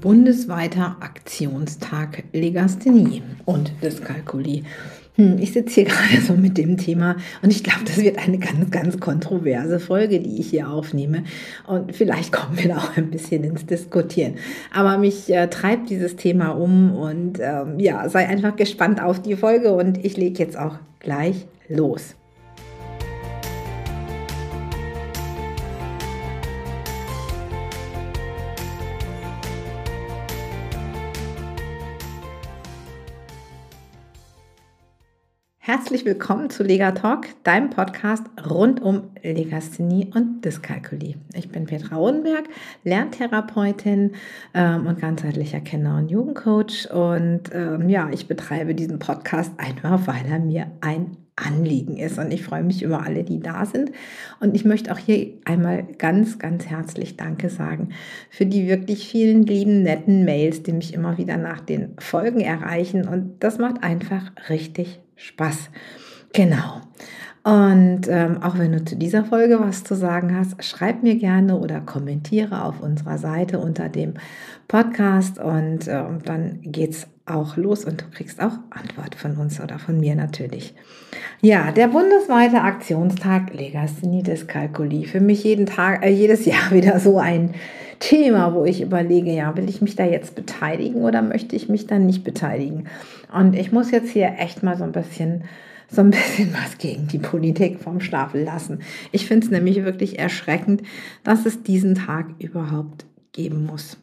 [0.00, 4.62] bundesweiter Aktionstag Legasthenie und Dyskalkulie.
[5.16, 8.38] Hm, ich sitze hier gerade so mit dem Thema und ich glaube, das wird eine
[8.38, 11.24] ganz, ganz kontroverse Folge, die ich hier aufnehme.
[11.66, 14.34] Und vielleicht kommen wir da auch ein bisschen ins Diskutieren.
[14.72, 19.36] Aber mich äh, treibt dieses Thema um und ähm, ja, sei einfach gespannt auf die
[19.36, 22.14] Folge und ich lege jetzt auch gleich los.
[35.68, 41.16] Herzlich willkommen zu Lega Talk, deinem Podcast rund um Legasthenie und Dyskalkulie.
[41.34, 42.44] Ich bin Petra Rodenberg,
[42.84, 44.12] Lerntherapeutin
[44.54, 46.90] ähm, und ganzheitlicher Kenner- und Jugendcoach.
[46.90, 52.18] Und ähm, ja, ich betreibe diesen Podcast einfach, weil er mir ein Anliegen ist.
[52.18, 53.92] Und ich freue mich über alle, die da sind.
[54.40, 57.90] Und ich möchte auch hier einmal ganz, ganz herzlich Danke sagen
[58.30, 63.06] für die wirklich vielen lieben, netten Mails, die mich immer wieder nach den Folgen erreichen.
[63.06, 65.70] Und das macht einfach richtig Spaß.
[66.32, 66.80] Genau.
[67.44, 71.58] Und ähm, auch wenn du zu dieser Folge was zu sagen hast, schreib mir gerne
[71.58, 74.14] oder kommentiere auf unserer Seite unter dem
[74.66, 79.78] Podcast und äh, dann geht's auch los und du kriegst auch Antwort von uns oder
[79.78, 80.74] von mir natürlich.
[81.40, 85.06] Ja, der bundesweite Aktionstag Legasthenie Dyskalkulie.
[85.06, 87.54] Für mich jeden Tag, äh, jedes Jahr wieder so ein
[88.00, 91.86] Thema, wo ich überlege, ja, will ich mich da jetzt beteiligen oder möchte ich mich
[91.86, 92.88] dann nicht beteiligen?
[93.32, 95.44] Und ich muss jetzt hier echt mal so ein bisschen
[95.90, 98.80] so ein bisschen was gegen die Politik vom Stapel lassen.
[99.12, 100.82] Ich finde es nämlich wirklich erschreckend,
[101.24, 103.98] dass es diesen Tag überhaupt geben muss.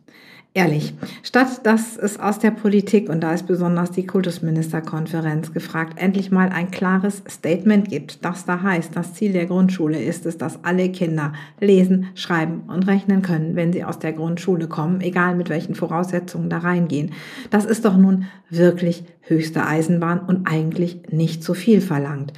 [0.58, 6.32] Ehrlich, statt dass es aus der Politik, und da ist besonders die Kultusministerkonferenz gefragt, endlich
[6.32, 10.64] mal ein klares Statement gibt, das da heißt, das Ziel der Grundschule ist es, dass
[10.64, 15.50] alle Kinder lesen, schreiben und rechnen können, wenn sie aus der Grundschule kommen, egal mit
[15.50, 17.12] welchen Voraussetzungen da reingehen.
[17.50, 22.32] Das ist doch nun wirklich höchste Eisenbahn und eigentlich nicht zu viel verlangt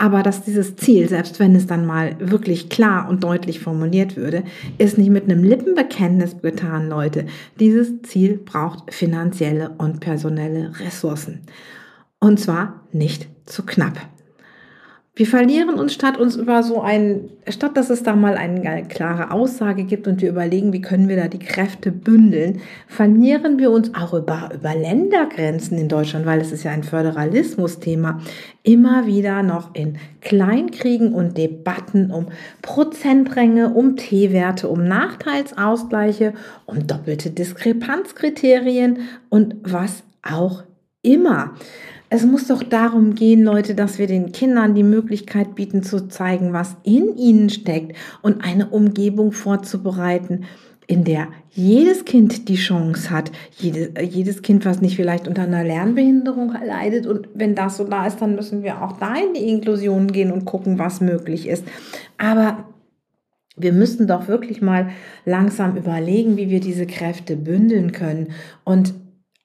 [0.00, 4.44] aber dass dieses Ziel, selbst wenn es dann mal wirklich klar und deutlich formuliert würde,
[4.78, 7.26] ist nicht mit einem Lippenbekenntnis getan, Leute.
[7.58, 11.42] Dieses Ziel braucht finanzielle und personelle Ressourcen.
[12.18, 13.98] Und zwar nicht zu knapp.
[15.16, 19.32] Wir verlieren uns statt uns über so ein, statt dass es da mal eine klare
[19.32, 23.92] Aussage gibt und wir überlegen, wie können wir da die Kräfte bündeln, verlieren wir uns
[23.94, 28.20] auch über, über Ländergrenzen in Deutschland, weil es ist ja ein Föderalismusthema,
[28.62, 32.28] immer wieder noch in Kleinkriegen und Debatten um
[32.62, 36.34] Prozentränge, um T-Werte, um Nachteilsausgleiche,
[36.66, 40.62] um doppelte Diskrepanzkriterien und was auch
[41.02, 41.54] immer.
[42.12, 46.52] Es muss doch darum gehen, Leute, dass wir den Kindern die Möglichkeit bieten zu zeigen,
[46.52, 50.44] was in ihnen steckt und eine Umgebung vorzubereiten,
[50.88, 55.62] in der jedes Kind die Chance hat, jedes, jedes Kind, was nicht vielleicht unter einer
[55.62, 57.06] Lernbehinderung leidet.
[57.06, 60.32] Und wenn das so da ist, dann müssen wir auch da in die Inklusion gehen
[60.32, 61.64] und gucken, was möglich ist.
[62.18, 62.64] Aber
[63.56, 64.90] wir müssen doch wirklich mal
[65.24, 68.32] langsam überlegen, wie wir diese Kräfte bündeln können
[68.64, 68.94] und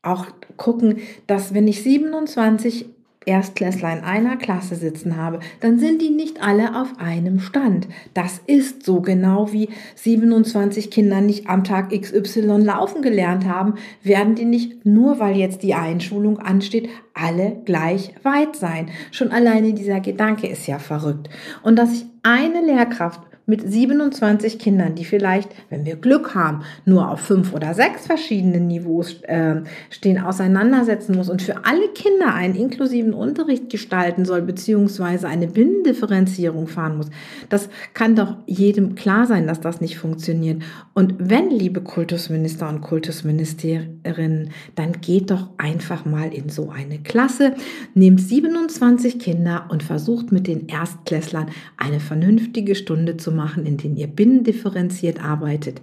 [0.06, 0.28] auch
[0.58, 2.86] gucken, dass wenn ich 27
[3.26, 7.88] Erstklässler in einer Klasse sitzen habe, dann sind die nicht alle auf einem Stand.
[8.14, 14.36] Das ist so genau wie 27 Kinder nicht am Tag XY laufen gelernt haben, werden
[14.36, 18.90] die nicht nur weil jetzt die Einschulung ansteht, alle gleich weit sein.
[19.12, 21.30] Schon alleine dieser Gedanke ist ja verrückt.
[21.64, 27.11] Und dass ich eine Lehrkraft mit 27 Kindern, die vielleicht, wenn wir Glück haben, nur
[27.11, 32.56] auf fünf oder sechs verschiedenen Niveaus äh, stehen, auseinandersetzen muss und für alle Kinder einen
[32.56, 37.09] inklusiven Unterricht gestalten soll, beziehungsweise eine Binnendifferenzierung fahren muss.
[37.50, 40.63] Das kann doch jedem klar sein, dass das nicht funktioniert.
[40.94, 47.53] Und wenn, liebe Kultusminister und Kultusministerinnen, dann geht doch einfach mal in so eine Klasse,
[47.94, 53.98] nehmt 27 Kinder und versucht mit den Erstklässlern eine vernünftige Stunde zu machen, in denen
[53.98, 55.82] ihr binnendifferenziert arbeitet,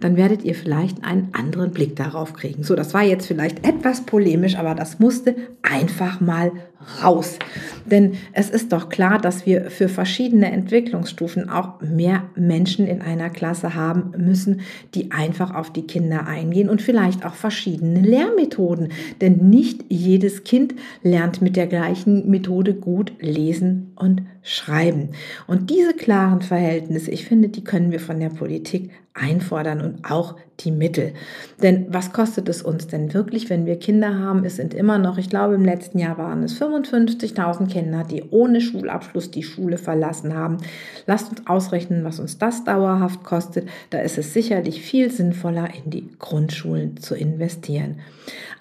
[0.00, 2.62] dann werdet ihr vielleicht einen anderen Blick darauf kriegen.
[2.62, 6.52] So, das war jetzt vielleicht etwas polemisch, aber das musste einfach mal
[7.02, 7.38] raus.
[7.84, 13.30] Denn es ist doch klar, dass wir für verschiedene Entwicklungsstufen auch mehr Menschen in einer
[13.30, 14.60] Klasse haben müssen,
[14.94, 18.88] die einfach auf die Kinder eingehen und vielleicht auch verschiedene Lehrmethoden.
[19.20, 25.10] Denn nicht jedes Kind lernt mit der gleichen Methode gut lesen und schreiben.
[25.46, 30.34] Und diese klaren Verhältnisse, ich finde, die können wir von der Politik einfordern und auch
[30.60, 31.14] die Mittel.
[31.62, 34.44] Denn was kostet es uns denn wirklich, wenn wir Kinder haben?
[34.44, 38.60] Es sind immer noch, ich glaube, im letzten Jahr waren es 55.000 Kinder, die ohne
[38.60, 40.58] Schulabschluss die Schule verlassen haben.
[41.06, 43.68] Lasst uns ausrechnen, was uns das dauerhaft kostet.
[43.90, 48.00] Da ist es sicherlich viel sinnvoller, in die Grundschulen zu investieren.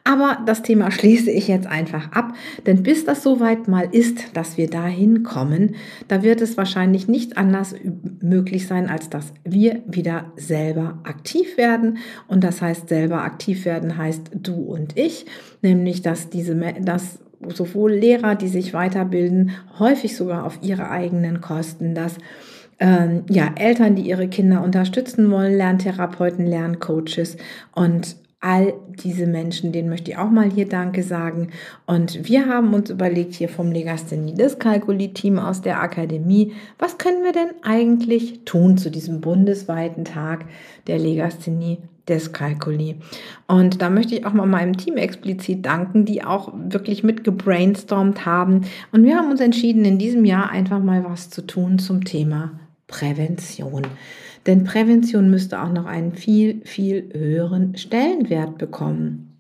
[0.06, 2.34] Aber das Thema schließe ich jetzt einfach ab,
[2.66, 5.76] denn bis das soweit mal ist, dass wir dahin kommen,
[6.10, 7.74] da wird es wahrscheinlich nicht anders
[8.20, 12.00] möglich sein, als dass wir wieder selber aktiv werden.
[12.28, 15.26] Und das heißt, selber aktiv werden heißt du und ich,
[15.62, 17.20] nämlich dass diese, dass
[17.54, 22.18] sowohl Lehrer, die sich weiterbilden, häufig sogar auf ihre eigenen Kosten, dass
[22.80, 27.38] ähm, ja, Eltern, die ihre Kinder unterstützen wollen, Lerntherapeuten, Lerncoaches
[27.74, 31.52] und all diese Menschen, denen möchte ich auch mal hier Danke sagen.
[31.86, 37.32] Und wir haben uns überlegt, hier vom Legasthenie Dyskalkulie-Team aus der Akademie, was können wir
[37.32, 40.46] denn eigentlich tun zu diesem bundesweiten Tag
[40.88, 41.78] der Legasthenie
[42.10, 42.96] Dyskalkulie.
[43.48, 48.26] Und da möchte ich auch mal meinem Team explizit danken, die auch wirklich mit gebrainstormt
[48.26, 48.66] haben.
[48.92, 52.60] Und wir haben uns entschieden, in diesem Jahr einfach mal was zu tun zum Thema
[52.88, 53.84] Prävention.
[54.46, 59.40] Denn Prävention müsste auch noch einen viel, viel höheren Stellenwert bekommen.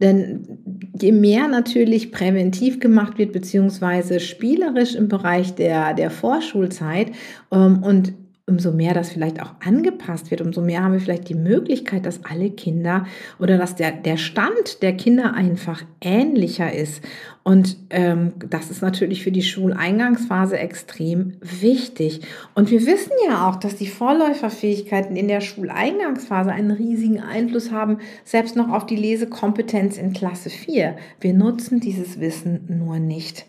[0.00, 0.58] Denn
[1.00, 7.12] je mehr natürlich präventiv gemacht wird, beziehungsweise spielerisch im Bereich der, der Vorschulzeit
[7.50, 8.12] ähm, und
[8.48, 12.24] umso mehr das vielleicht auch angepasst wird, umso mehr haben wir vielleicht die Möglichkeit, dass
[12.24, 13.04] alle Kinder
[13.40, 17.02] oder dass der, der Stand der Kinder einfach ähnlicher ist.
[17.42, 22.20] Und ähm, das ist natürlich für die Schuleingangsphase extrem wichtig.
[22.54, 27.98] Und wir wissen ja auch, dass die Vorläuferfähigkeiten in der Schuleingangsphase einen riesigen Einfluss haben,
[28.24, 30.96] selbst noch auf die Lesekompetenz in Klasse 4.
[31.20, 33.46] Wir nutzen dieses Wissen nur nicht.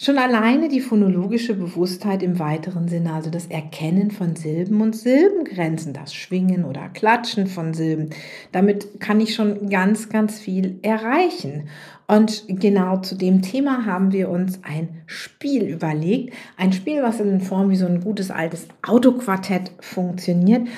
[0.00, 5.92] Schon alleine die phonologische Bewusstheit im weiteren Sinne, also das Erkennen von Silben und Silbengrenzen,
[5.92, 8.10] das Schwingen oder Klatschen von Silben,
[8.52, 11.68] damit kann ich schon ganz, ganz viel erreichen.
[12.06, 16.32] Und genau zu dem Thema haben wir uns ein Spiel überlegt.
[16.56, 20.68] Ein Spiel, was in Form wie so ein gutes altes Autoquartett funktioniert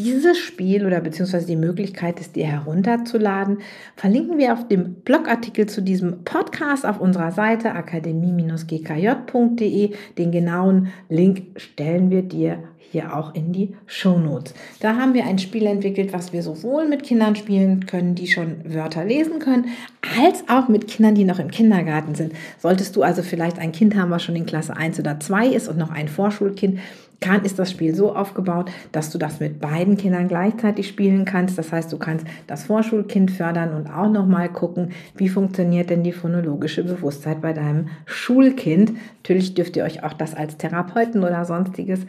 [0.00, 3.58] dieses Spiel oder beziehungsweise die Möglichkeit, es dir herunterzuladen,
[3.96, 9.90] verlinken wir auf dem Blogartikel zu diesem Podcast auf unserer Seite akademie-gkj.de.
[10.16, 14.54] Den genauen Link stellen wir dir hier auch in die Show Notes.
[14.80, 18.56] Da haben wir ein Spiel entwickelt, was wir sowohl mit Kindern spielen können, die schon
[18.64, 19.66] Wörter lesen können,
[20.18, 22.32] als auch mit Kindern, die noch im Kindergarten sind.
[22.58, 25.68] Solltest du also vielleicht ein Kind haben, was schon in Klasse 1 oder 2 ist
[25.68, 26.80] und noch ein Vorschulkind,
[27.20, 31.58] kann, ist das Spiel so aufgebaut, dass du das mit beiden Kindern gleichzeitig spielen kannst.
[31.58, 36.12] Das heißt, du kannst das Vorschulkind fördern und auch nochmal gucken, wie funktioniert denn die
[36.12, 38.92] phonologische Bewusstheit bei deinem Schulkind.
[39.22, 42.00] Natürlich dürft ihr euch auch das als Therapeuten oder sonstiges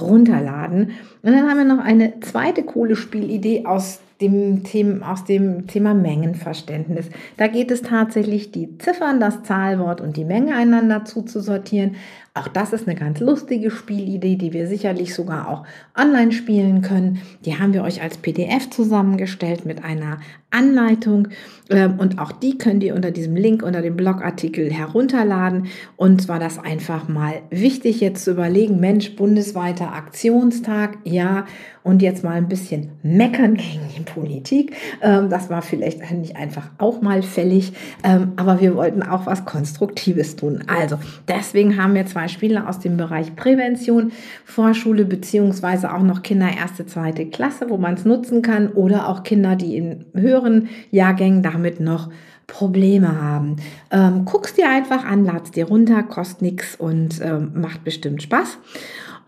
[0.00, 0.92] runterladen.
[1.22, 5.92] Und dann haben wir noch eine zweite coole Spielidee aus dem Thema, aus dem Thema
[5.92, 7.08] Mengenverständnis.
[7.36, 11.96] Da geht es tatsächlich, die Ziffern, das Zahlwort und die Menge einander zuzusortieren.
[12.36, 15.64] Auch das ist eine ganz lustige Spielidee, die wir sicherlich sogar auch
[15.96, 17.20] online spielen können.
[17.44, 20.18] Die haben wir euch als PDF zusammengestellt mit einer
[20.50, 21.28] Anleitung
[21.70, 25.66] ähm, und auch die könnt ihr unter diesem Link unter dem Blogartikel herunterladen.
[25.96, 31.46] Und zwar das einfach mal wichtig jetzt zu überlegen, Mensch, bundesweiter Aktionstag, ja,
[31.82, 34.74] und jetzt mal ein bisschen meckern gegen die Politik.
[35.02, 37.72] Ähm, das war vielleicht nicht einfach auch mal fällig,
[38.02, 40.64] ähm, aber wir wollten auch was Konstruktives tun.
[40.66, 40.98] Also
[41.28, 44.12] deswegen haben wir zwei Spiele aus dem Bereich Prävention,
[44.44, 49.22] Vorschule beziehungsweise auch noch Kinder erste, zweite Klasse, wo man es nutzen kann oder auch
[49.22, 52.10] Kinder, die in höheren Jahrgängen damit noch
[52.46, 53.56] Probleme haben.
[53.90, 58.58] Ähm, guck's dir einfach an, lad's dir runter, kostet nichts und ähm, macht bestimmt Spaß.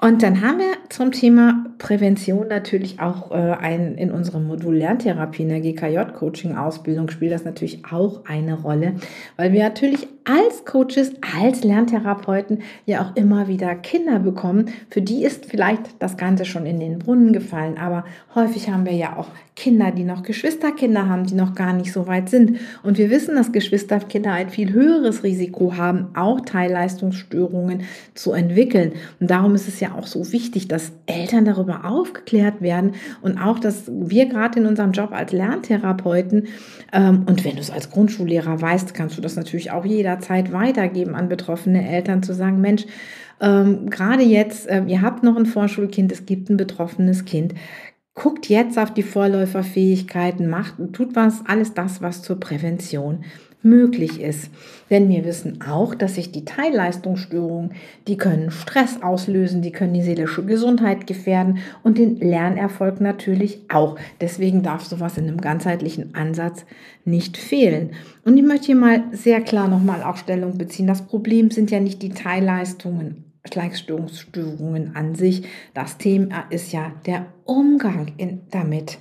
[0.01, 5.43] Und dann haben wir zum Thema Prävention natürlich auch äh, ein, in unserem Modul Lerntherapie
[5.43, 8.97] in der GKJ-Coaching-Ausbildung spielt das natürlich auch eine Rolle,
[9.37, 14.71] weil wir natürlich als Coaches, als Lerntherapeuten ja auch immer wieder Kinder bekommen.
[14.91, 18.05] Für die ist vielleicht das Ganze schon in den Brunnen gefallen, aber
[18.35, 22.07] häufig haben wir ja auch Kinder, die noch Geschwisterkinder haben, die noch gar nicht so
[22.07, 22.59] weit sind.
[22.83, 28.93] Und wir wissen, dass Geschwisterkinder ein viel höheres Risiko haben, auch Teilleistungsstörungen zu entwickeln.
[29.19, 32.93] Und darum ist es ja auch so wichtig, dass Eltern darüber aufgeklärt werden
[33.23, 36.49] und auch, dass wir gerade in unserem Job als Lerntherapeuten
[36.93, 39.85] ähm, und wenn du es als Grundschullehrer weißt, kannst du das natürlich auch
[40.17, 42.87] jederzeit weitergeben an betroffene Eltern zu sagen, Mensch,
[43.41, 47.55] ähm, gerade jetzt, äh, ihr habt noch ein Vorschulkind, es gibt ein betroffenes Kind.
[48.15, 53.25] Guckt jetzt auf die Vorläuferfähigkeiten, macht, tut was, alles das, was zur Prävention
[53.67, 54.51] möglich ist.
[54.89, 57.73] Denn wir wissen auch, dass sich die Teilleistungsstörungen,
[58.07, 63.97] die können Stress auslösen, die können die seelische Gesundheit gefährden und den Lernerfolg natürlich auch.
[64.21, 66.65] Deswegen darf sowas in einem ganzheitlichen Ansatz
[67.05, 67.91] nicht fehlen.
[68.25, 70.87] Und ich möchte hier mal sehr klar nochmal auch Stellung beziehen.
[70.87, 75.45] Das Problem sind ja nicht die Teilleistungen Gleichstörungsstörungen an sich.
[75.75, 78.99] Das Thema ist ja der Umgang in, damit.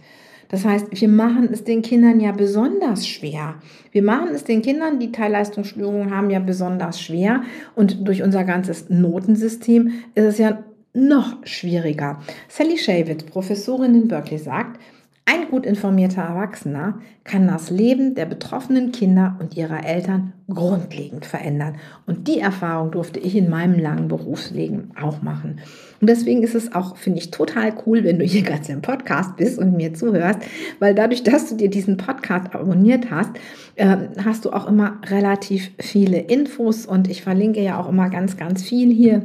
[0.49, 3.55] Das heißt, wir machen es den Kindern ja besonders schwer.
[3.91, 7.43] Wir machen es den Kindern, die Teilleistungsstörungen haben, ja besonders schwer.
[7.75, 12.19] Und durch unser ganzes Notensystem ist es ja noch schwieriger.
[12.47, 14.79] Sally Shavit, Professorin in Berkeley, sagt,
[15.27, 21.77] ein gut informierter Erwachsener kann das Leben der betroffenen Kinder und ihrer Eltern grundlegend verändern.
[22.05, 25.61] Und die Erfahrung durfte ich in meinem langen Berufsleben auch machen.
[25.99, 29.35] Und deswegen ist es auch, finde ich, total cool, wenn du hier ganz im Podcast
[29.35, 30.41] bist und mir zuhörst,
[30.77, 33.31] weil dadurch, dass du dir diesen Podcast abonniert hast,
[33.77, 38.37] äh, hast du auch immer relativ viele Infos und ich verlinke ja auch immer ganz,
[38.37, 39.23] ganz viel hier.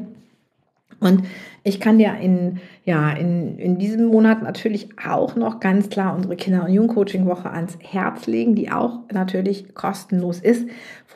[1.00, 1.25] Und
[1.62, 6.37] ich kann dir in, ja, in, in diesem Monat natürlich auch noch ganz klar unsere
[6.37, 10.66] Kinder- und Jugendcoaching-Woche ans Herz legen, die auch natürlich kostenlos ist.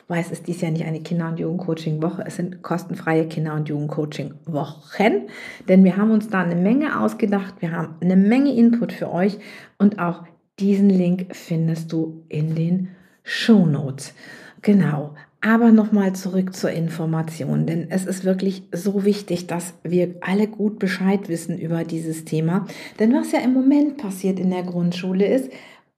[0.07, 3.69] Wobei es ist dies Jahr nicht eine Kinder- und Jugendcoaching-Woche, es sind kostenfreie Kinder- und
[3.69, 5.27] Jugendcoaching-Wochen.
[5.67, 9.39] Denn wir haben uns da eine Menge ausgedacht, wir haben eine Menge Input für euch
[9.79, 10.23] und auch
[10.59, 12.89] diesen Link findest du in den
[13.23, 14.13] Show Notes.
[14.61, 15.15] Genau.
[15.45, 20.79] Aber nochmal zurück zur Information, denn es ist wirklich so wichtig, dass wir alle gut
[20.79, 22.65] Bescheid wissen über dieses Thema.
[22.97, 25.51] Denn was ja im Moment passiert in der Grundschule ist,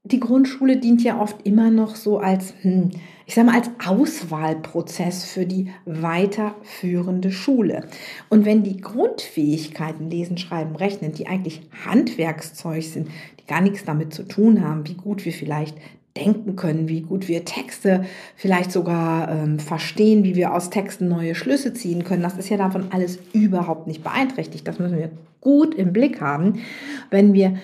[0.04, 2.90] die Grundschule dient ja oft immer noch so als, hm,
[3.26, 7.88] ich sage mal, als Auswahlprozess für die weiterführende Schule.
[8.30, 13.08] Und wenn die Grundfähigkeiten Lesen, Schreiben, Rechnen, die eigentlich Handwerkszeug sind,
[13.40, 15.78] die gar nichts damit zu tun haben, wie gut wir vielleicht
[16.18, 18.06] denken können, wie gut wir Texte
[18.36, 22.24] vielleicht sogar ähm, verstehen, wie wir aus Texten neue Schlüsse ziehen können.
[22.24, 24.68] Das ist ja davon alles überhaupt nicht beeinträchtigt.
[24.68, 26.62] Das müssen wir gut im Blick haben,
[27.10, 27.58] wenn wir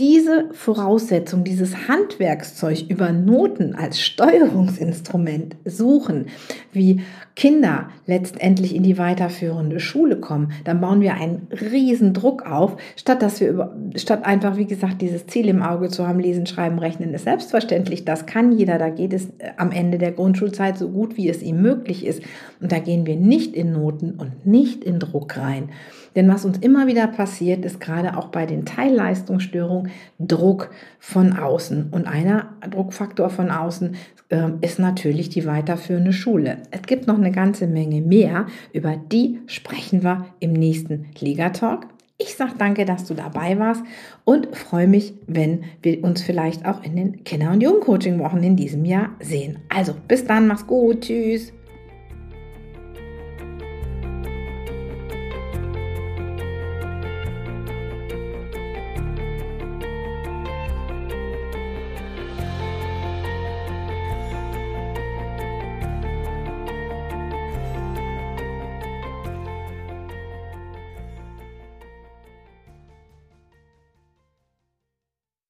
[0.00, 6.28] diese Voraussetzung, dieses Handwerkszeug über Noten als Steuerungsinstrument suchen,
[6.72, 7.02] wie
[7.36, 13.20] Kinder letztendlich in die weiterführende Schule kommen, dann bauen wir einen riesen Druck auf, statt
[13.20, 16.78] dass wir über, statt einfach, wie gesagt, dieses Ziel im Auge zu haben, lesen, schreiben,
[16.78, 18.06] rechnen ist selbstverständlich.
[18.06, 18.78] Das kann jeder.
[18.78, 22.22] Da geht es äh, am Ende der Grundschulzeit so gut, wie es ihm möglich ist.
[22.60, 25.68] Und da gehen wir nicht in Noten und nicht in Druck rein.
[26.16, 31.88] Denn was uns immer wieder passiert, ist gerade auch bei den Teilleistungsstörungen Druck von außen.
[31.90, 33.96] Und einer Druckfaktor von außen
[34.30, 36.58] äh, ist natürlich die weiterführende Schule.
[36.70, 38.46] Es gibt noch eine ganze Menge mehr.
[38.72, 41.86] Über die sprechen wir im nächsten Liga-Talk.
[42.22, 43.82] Ich sage danke, dass du dabei warst
[44.24, 48.84] und freue mich, wenn wir uns vielleicht auch in den Kinder- und Jugendcoaching-Wochen in diesem
[48.84, 49.58] Jahr sehen.
[49.70, 51.54] Also bis dann, mach's gut, tschüss.